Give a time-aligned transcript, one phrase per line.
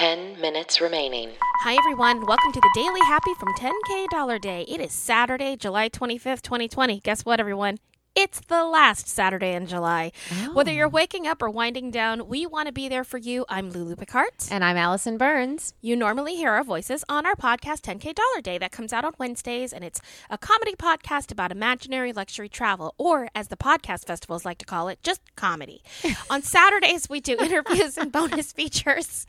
[0.00, 1.28] 10 minutes remaining.
[1.62, 2.24] Hi, everyone.
[2.24, 4.62] Welcome to the Daily Happy from 10K Dollar Day.
[4.62, 7.00] It is Saturday, July 25th, 2020.
[7.00, 7.76] Guess what, everyone?
[8.16, 10.10] It's the last Saturday in July.
[10.52, 13.46] Whether you're waking up or winding down, we want to be there for you.
[13.48, 14.30] I'm Lulu Picard.
[14.50, 15.74] And I'm Allison Burns.
[15.80, 19.12] You normally hear our voices on our podcast 10K Dollar Day that comes out on
[19.18, 24.44] Wednesdays, and it's a comedy podcast about imaginary luxury travel, or as the podcast festivals
[24.44, 25.80] like to call it, just comedy.
[26.30, 29.24] on Saturdays, we do interviews and bonus features,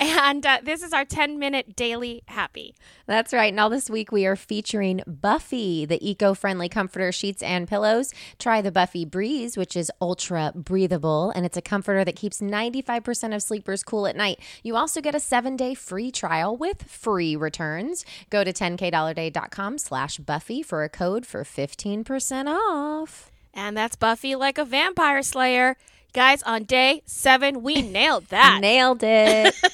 [0.00, 2.76] and uh, this is our 10 minute daily happy.
[3.06, 3.52] That's right.
[3.52, 8.14] And all this week we are featuring Buffy, the eco friendly comforter sheets and pillows.
[8.38, 13.34] Try the Buffy Breeze, which is ultra breathable, and it's a comforter that keeps 95%
[13.34, 14.40] of sleepers cool at night.
[14.62, 18.04] You also get a seven day free trial with free returns.
[18.30, 23.30] Go to 10kdollarday.com slash Buffy for a code for 15% off.
[23.52, 25.76] And that's Buffy like a vampire slayer.
[26.12, 28.58] Guys, on day seven, we nailed that.
[28.60, 29.54] Nailed it.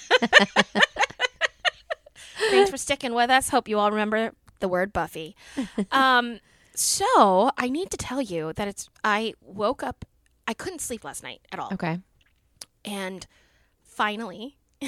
[2.50, 3.48] Thanks for sticking with us.
[3.48, 5.36] Hope you all remember the word Buffy.
[5.90, 6.40] Um,
[6.76, 8.88] so I need to tell you that it's.
[9.02, 10.04] I woke up.
[10.46, 11.98] I couldn't sleep last night at all, okay.
[12.84, 13.26] and
[13.82, 14.58] finally,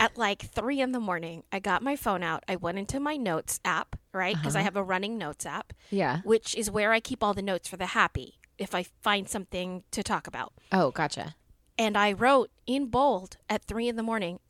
[0.00, 2.42] at like three in the morning, I got my phone out.
[2.48, 4.34] I went into my notes app, right?
[4.34, 4.64] Because I uh-huh.
[4.64, 6.20] have a running notes app, Yeah.
[6.24, 8.38] which is where I keep all the notes for the happy.
[8.58, 10.54] If I find something to talk about.
[10.72, 11.34] Oh, gotcha.
[11.78, 14.40] and I wrote in bold at three in the morning,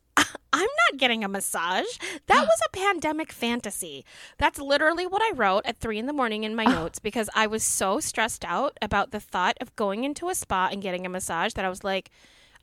[0.53, 1.85] I'm not getting a massage.
[2.27, 4.05] That was a pandemic fantasy.
[4.37, 7.47] That's literally what I wrote at three in the morning in my notes because I
[7.47, 11.09] was so stressed out about the thought of going into a spa and getting a
[11.09, 12.09] massage that I was like,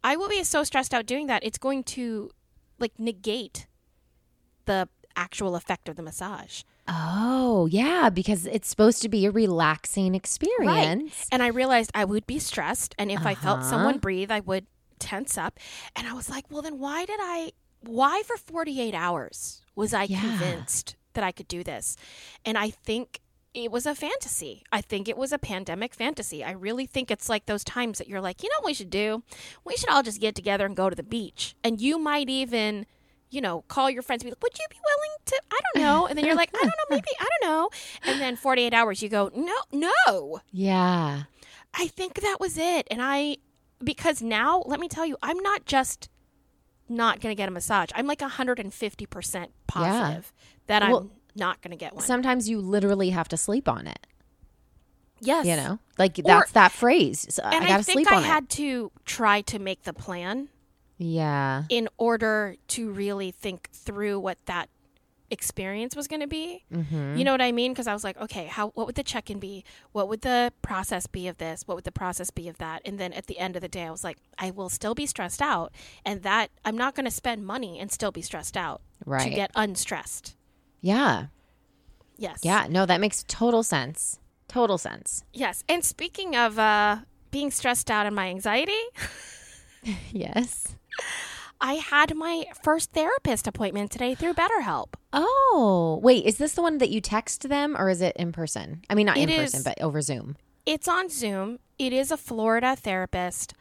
[0.02, 1.44] I will be so stressed out doing that.
[1.44, 2.30] It's going to
[2.78, 3.66] like negate
[4.66, 6.62] the actual effect of the massage.
[6.88, 11.26] Oh, yeah, because it's supposed to be a relaxing experience.
[11.32, 12.94] And I realized I would be stressed.
[12.98, 13.70] And if I felt Uh-huh.
[13.70, 14.66] someone breathe, I would
[14.98, 15.58] tense up.
[15.96, 17.52] And I was like, well, then why did I,
[17.88, 20.20] why for 48 hours was I Yeah.
[20.20, 21.96] convinced that I could do this?
[22.44, 23.20] And I think
[23.52, 24.64] it was a fantasy.
[24.72, 26.42] I think it was a pandemic fantasy.
[26.42, 28.90] I really think it's like those times that you're like, you know what we should
[28.90, 29.22] do?
[29.64, 31.54] We should all just get together and go to the beach.
[31.62, 32.84] And you might even,
[33.30, 35.40] you know, call your friends and be like, would you be willing to?
[35.52, 36.06] I don't know.
[36.08, 37.70] And then you're like, I don't know, maybe, I don't know.
[38.04, 40.40] And then 48 hours, you go, no, no.
[40.50, 41.22] Yeah.
[41.74, 42.88] I think that was it.
[42.90, 43.36] And I,
[43.82, 46.08] because now, let me tell you, I'm not just
[46.88, 47.90] not going to get a massage.
[47.94, 50.32] I'm like 150% positive
[50.66, 52.04] that I'm Well, not going to get one.
[52.04, 54.06] Sometimes you literally have to sleep on it.
[55.20, 55.46] yes.
[55.46, 57.26] You know, like that's that phrase.
[57.30, 59.82] So And I I, got to think sleep I on had to try to make
[59.84, 60.48] the plan.
[60.96, 61.64] Yeah.
[61.70, 64.68] in order to really think through what that
[65.34, 66.64] experience was going to be.
[66.72, 67.16] Mm-hmm.
[67.18, 67.72] You know what I mean?
[67.72, 69.64] Because I was like, okay, how what would the check-in be?
[69.92, 71.64] What would the process be of this?
[71.66, 72.80] What would the process be of that?
[72.86, 75.04] And then at the end of the day, I was like, I will still be
[75.04, 75.72] stressed out,
[76.06, 79.50] and that I'm not going to spend money and still be stressed out to get
[79.54, 80.36] unstressed.
[80.80, 81.26] Yeah.
[82.16, 82.40] Yes.
[82.42, 82.66] Yeah.
[82.70, 84.20] No, that makes total sense.
[84.48, 85.24] Total sense.
[85.32, 85.64] Yes.
[85.68, 86.98] And speaking of uh,
[87.30, 88.72] being stressed out and my anxiety,
[90.12, 90.76] Yes.
[91.64, 94.88] I had my first therapist appointment today through BetterHelp.
[95.14, 96.26] Oh, wait.
[96.26, 98.82] Is this the one that you text them or is it in person?
[98.90, 100.36] I mean, not in It person, but over Zoom.
[100.66, 101.58] It's on Zoom.
[101.78, 103.54] It is a Florida therapist.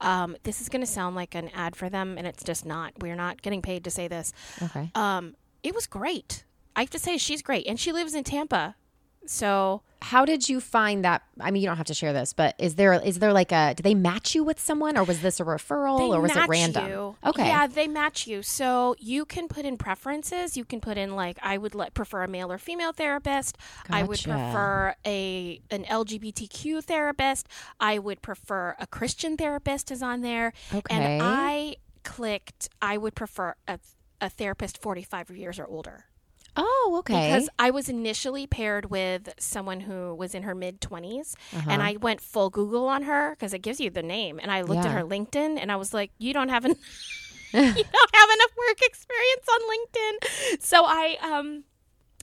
[0.00, 2.92] Um, this is going to sound like an ad for them, and it's just not.
[3.00, 4.32] We're not getting paid to say this.
[4.62, 4.92] Okay.
[4.94, 6.44] Um, it was great.
[6.76, 8.76] I have to say, she's great, and she lives in Tampa.
[9.28, 11.22] So How did you find that?
[11.40, 13.74] I mean, you don't have to share this, but is there is there like a?
[13.76, 16.48] do they match you with someone, or was this a referral, they or was it
[16.48, 16.88] random?
[16.88, 17.16] You.
[17.24, 17.46] Okay.
[17.46, 18.42] Yeah, they match you.
[18.42, 20.56] So you can put in preferences.
[20.56, 23.58] You can put in like I would like prefer a male or female therapist.
[23.90, 27.48] I would prefer a an LGBTQ therapist.
[27.80, 30.52] I would prefer a Christian therapist is on there.
[30.72, 30.94] Okay.
[30.94, 33.78] And I clicked I would prefer a
[34.20, 36.06] a therapist 45 years or older.
[36.58, 37.30] Oh, okay.
[37.30, 41.34] Because I was initially paired with someone who was in her mid 20s,
[41.68, 44.38] and I went full Google on her because it gives you the name.
[44.42, 46.72] And I looked at her LinkedIn, and I was like, "You don't have an,
[47.52, 51.64] you don't have enough work experience on LinkedIn." So I, um,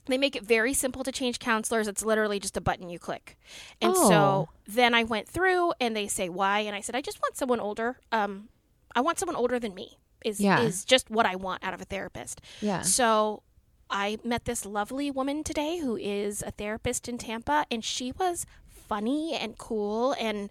[0.06, 1.88] they make it very simple to change counselors.
[1.88, 3.36] It's literally just a button you click,
[3.80, 4.08] and Oh.
[4.08, 7.36] so then I went through, and they say why, and I said, "I just want
[7.36, 7.98] someone older.
[8.12, 8.48] Um,
[8.94, 10.60] I want someone older than me." Is Yeah.
[10.62, 12.40] is just what I want out of a therapist.
[12.60, 12.80] yeah.
[12.82, 13.42] So
[13.90, 18.46] I met this lovely woman today who is a therapist in Tampa, and she was
[18.68, 20.48] funny and cool and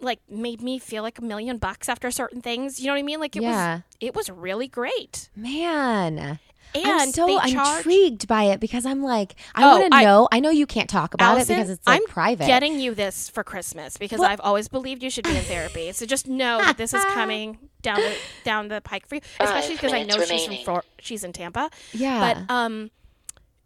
[0.00, 2.78] like made me feel like a million bucks after certain things.
[2.80, 3.20] You know what I mean?
[3.20, 3.74] Like it Yeah.
[3.76, 5.28] was it was really great.
[5.34, 6.38] Man.
[6.74, 7.78] And I'm so they charge.
[7.78, 10.28] intrigued by it because I'm like, I Oh, want to know.
[10.30, 12.46] I know you can't talk about Allison, it because it's like I'm private.
[12.46, 14.30] getting you this for Christmas because What?
[14.30, 15.92] I've always believed you should be in therapy.
[15.92, 19.74] So just know that this is coming down the down the pike for you, especially
[19.76, 20.64] because I minutes know she's from remaining.
[20.64, 21.70] Flor- she's in Tampa.
[21.92, 22.44] yeah.
[22.48, 22.90] But um,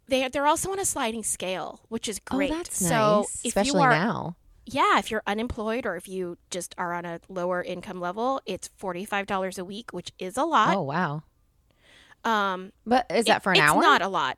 [0.07, 2.51] they they're also on a sliding scale, which is great.
[2.51, 2.63] oh, great.
[2.65, 4.35] that's so nice, if especially you are, now.
[4.65, 8.69] yeah, if you're unemployed or if you just are on a lower income level, it's
[8.77, 10.75] forty five dollars a week, which is a lot.
[10.75, 11.23] Oh wow.
[12.23, 13.77] Um, But is that for an hour?
[13.79, 14.37] It's not a lot.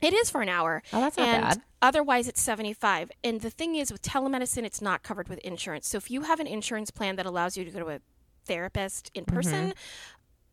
[0.00, 0.82] It is for an hour.
[0.92, 1.62] Oh, that's not and bad.
[1.80, 3.10] Otherwise, it's 75.
[3.22, 5.88] And the thing is, with telemedicine, it's not covered with insurance.
[5.88, 8.00] So if you have an insurance plan that allows you to go to a
[8.44, 9.34] therapist in Mm-hmm.
[9.34, 9.74] person,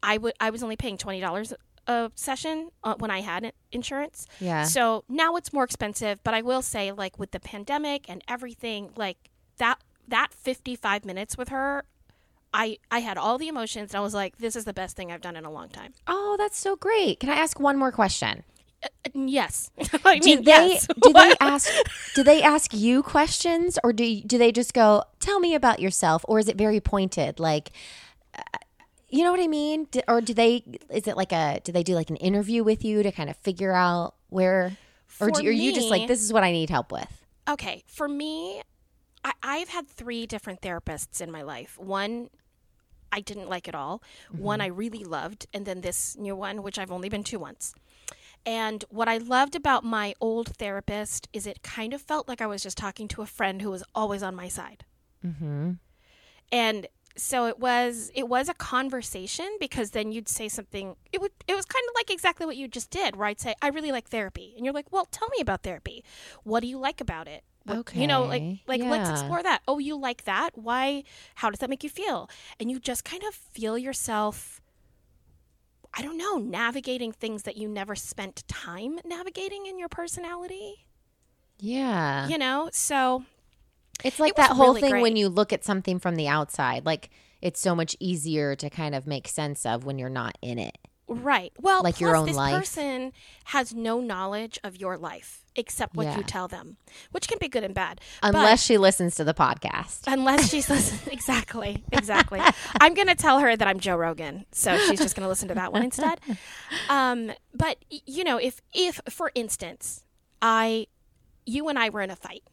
[0.04, 1.54] I would I was only paying twenty dollars
[1.88, 4.28] a session uh, when I had insurance.
[4.40, 4.64] Yeah.
[4.64, 6.20] So now it's more expensive.
[6.24, 9.18] But I will say, like with the pandemic and everything, like
[9.58, 11.84] that that 55 minutes with her.
[12.54, 15.12] I, I had all the emotions and I was like, this is the best thing
[15.12, 15.94] I've done in a long time.
[16.08, 17.20] Oh, that's so great.
[17.20, 18.44] Can I ask one more question?
[18.84, 19.72] Uh, Yes.
[20.06, 20.88] I Do mean, they yes.
[21.02, 21.70] do they ask
[22.16, 26.26] do they ask you questions or do do they just go tell me about yourself
[26.28, 27.72] or is it very pointed like
[28.38, 28.42] uh,
[29.10, 29.86] you know what I mean?
[29.92, 32.84] D- or do they is it like a do they do like an interview with
[32.84, 34.78] you to kind of figure out where
[35.20, 37.26] or do, are you just like this is what I need help with?
[37.48, 38.62] Okay, for me,
[39.26, 41.78] I, I've had three different therapists in my life.
[41.78, 42.30] One
[43.12, 44.02] I didn't like at all.
[44.32, 47.74] One I really loved, and then this new one, which I've only been to once.
[48.46, 52.48] And what I loved about my old therapist is it kind of felt like I
[52.48, 54.86] was just talking to a friend who was always on my side.
[55.24, 55.78] Mhm.
[56.52, 56.88] And
[57.18, 61.56] so it was it was a conversation because then you'd say something it would it
[61.56, 64.08] was kind of like exactly what you just did where I'd say I really like
[64.08, 66.06] therapy and you're like well tell me about therapy
[66.44, 69.62] what do you like about it What- you know like Okay, like let's explore that.
[69.68, 70.52] Oh you like that?
[70.58, 71.04] Why
[71.36, 72.30] how does that make you feel?
[72.60, 74.62] And you just kind of feel yourself
[75.94, 80.86] I don't know navigating things that you never spent time navigating in your personality?
[81.60, 82.28] Yeah.
[82.28, 82.70] you know?
[82.74, 83.24] So
[84.04, 86.86] It's like It that whole really thing when you look at something from the outside
[86.86, 87.10] like
[87.42, 90.78] it's so much easier to kind of make sense of when you're not in it.
[91.08, 91.52] Right.
[91.60, 92.56] Well, Like your own this life.
[92.56, 93.12] person
[93.46, 96.18] has no knowledge of your life except what Yeah.
[96.18, 96.78] you tell them,
[97.12, 98.00] which can be good and bad.
[98.24, 100.02] Unless she listens to the podcast.
[100.08, 102.40] Unless she's listening, exactly, exactly.
[102.80, 105.72] I'm gonna tell her that I'm Joe Rogan, so she's just gonna listen to that
[105.74, 106.20] one instead.
[106.90, 110.04] Um, but you know, if if for instance,
[110.42, 110.88] I,
[111.46, 112.44] you and I were in a fight,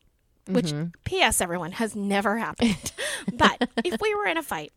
[0.49, 0.73] which
[1.05, 1.41] P.S.
[1.41, 2.93] everyone has never happened,
[3.33, 4.73] but if we were in a fight.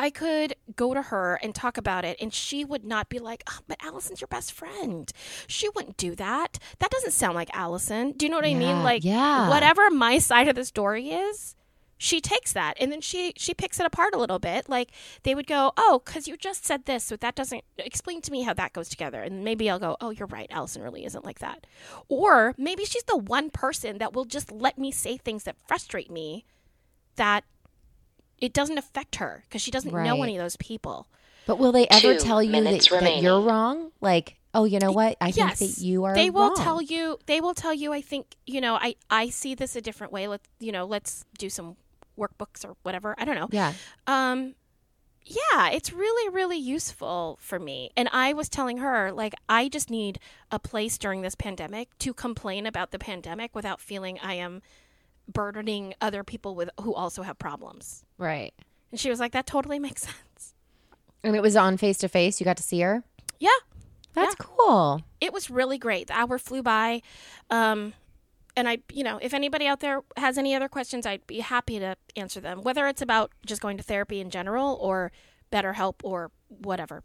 [0.00, 3.42] I could go to her and talk about it, and she would not be like,
[3.50, 5.12] oh, "But Allison's your best friend."
[5.46, 6.58] She wouldn't do that.
[6.78, 8.12] That doesn't sound like Allison.
[8.12, 8.82] Do you know what I mean?
[8.82, 9.50] Like, yeah.
[9.50, 11.54] whatever my side of the story is,
[11.98, 14.70] she takes that and then she she picks it apart a little bit.
[14.70, 14.90] Like
[15.24, 18.40] they would go, "Oh, because you just said this, so that doesn't explain to me
[18.42, 20.48] how that goes together." And maybe I'll go, "Oh, you're right.
[20.50, 21.66] Allison really isn't like that."
[22.08, 26.10] Or maybe she's the one person that will just let me say things that frustrate
[26.10, 26.46] me
[27.16, 27.44] that
[28.40, 31.08] it doesn't affect her because she doesn't know any of those people.
[31.46, 33.90] But will they ever Two tell you that, that you're wrong?
[34.00, 35.16] Like, oh, you know what?
[35.20, 36.14] I yes, think that you are.
[36.14, 36.56] They will wrong.
[36.56, 37.18] tell you.
[37.26, 37.92] They will tell you.
[37.92, 38.74] I think you know.
[38.74, 40.28] I I see this a different way.
[40.28, 40.84] Let's you know.
[40.84, 41.76] Let's do some
[42.18, 43.14] workbooks or whatever.
[43.18, 43.48] I don't know.
[43.50, 43.72] Yeah.
[44.06, 44.54] Um,
[45.24, 47.90] yeah, it's really, really useful for me.
[47.96, 50.18] And I was telling her, like, I just need
[50.50, 54.62] a place during this pandemic to complain about the pandemic without feeling I am
[55.32, 58.04] burdening other people with who also have problems.
[58.18, 58.52] Right.
[58.90, 60.02] And she was like, that totally makes
[60.34, 60.54] sense.
[61.22, 62.40] And it was on face to face.
[62.40, 63.04] You got to see her.
[63.38, 63.48] Yeah,
[64.14, 65.02] That's cool.
[65.20, 66.08] it was really great.
[66.08, 67.02] The hour flew by.
[67.48, 67.94] Um,
[68.56, 71.78] and I, you know, if anybody out there has any other questions, I'd be happy
[71.78, 75.12] to answer them, whether it's about just going to therapy in general or
[75.52, 77.02] BetterHelp or whatever.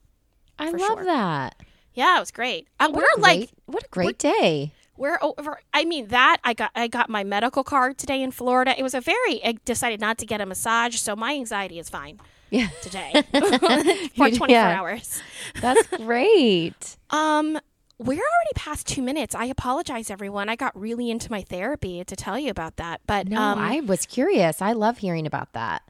[0.58, 1.06] I love sure.
[1.06, 1.56] that.
[1.94, 2.68] Yeah, it was great.
[2.80, 4.74] Uh, we're a like what a great day.
[4.98, 5.60] We're over.
[5.74, 8.74] I mean that I got I got my medical card today in Florida.
[8.78, 9.44] It was a very.
[9.44, 14.30] I decided not to get a massage, so my anxiety is fine Yeah, today for
[14.30, 14.80] 24 Yeah.
[14.80, 15.22] hours.
[15.62, 16.98] that's great.
[17.12, 17.58] Um,
[17.98, 19.34] we're already past two minutes.
[19.36, 20.50] I apologize, everyone.
[20.50, 23.80] I got really into my therapy to tell you about that, but No, um, I
[23.80, 24.62] was curious.
[24.62, 25.82] I love hearing about that.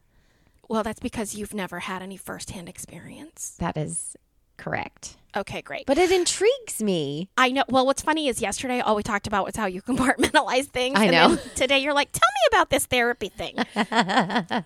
[0.69, 3.55] well, that's because you've never had any firsthand experience.
[3.59, 4.15] That is
[4.57, 5.15] correct.
[5.35, 5.85] Okay, great.
[5.85, 7.29] But it intrigues me.
[7.37, 7.63] I know.
[7.67, 10.97] Well, what's funny is yesterday all we talked about was how you compartmentalize things.
[10.97, 11.35] I and know.
[11.35, 13.55] then today you're like, tell me about this therapy thing.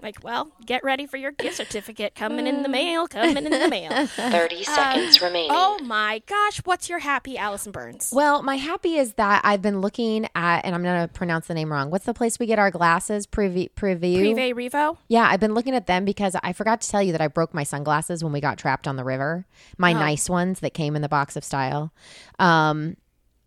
[0.03, 2.73] like, well, get ready for your gift certificate coming in the mm.
[2.73, 3.07] mail.
[3.07, 4.05] Coming in the mail.
[4.07, 5.49] 30 uh, seconds remaining.
[5.51, 8.11] Oh my gosh, what's your happy, Allison Burns?
[8.13, 11.55] Well, my happy is that I've been looking at, and I'm going to pronounce the
[11.55, 11.89] name wrong.
[11.89, 13.25] What's the place we get our glasses?
[13.25, 13.69] Preview.
[13.73, 14.35] Preview.
[14.35, 14.97] Privé Revaux.
[15.07, 17.53] Yeah, I've been looking at them because I forgot to tell you that I broke
[17.53, 19.47] my sunglasses when we got trapped on the river.
[19.77, 19.99] My Oh.
[19.99, 20.58] nice ones.
[20.59, 21.91] Ones that came in the box of style.
[22.37, 22.95] Um,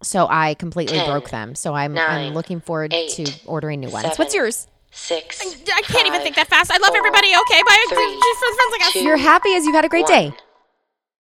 [0.02, 1.54] so I completely Ten, broke them.
[1.54, 4.02] So I'm I'm looking forward eight, to ordering new ones.
[4.04, 4.66] seven, What's yours?
[4.90, 5.40] Six.
[5.40, 6.70] I can't even think that fast.
[6.70, 7.28] I love four, everybody.
[7.28, 7.84] Okay, bye.
[7.88, 8.92] three, Just for friends like us.
[8.92, 10.28] two, You're happy as you've had a great day.
[10.28, 10.36] one.